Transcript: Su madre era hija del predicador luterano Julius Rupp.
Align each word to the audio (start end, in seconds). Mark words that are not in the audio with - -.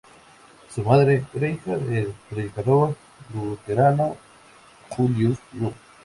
Su 0.73 0.81
madre 0.81 1.25
era 1.31 1.47
hija 1.47 1.77
del 1.77 2.11
predicador 2.27 2.95
luterano 3.35 4.17
Julius 4.89 5.37
Rupp. 5.53 5.75